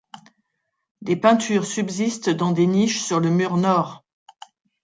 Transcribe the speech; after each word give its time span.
Des 1.03 1.15
peintures 1.15 1.67
subsistent 1.67 2.31
dans 2.31 2.49
des 2.53 2.65
niches 2.65 3.01
sur 3.03 3.19
le 3.19 3.29
mur 3.29 3.55
nord. 3.57 4.03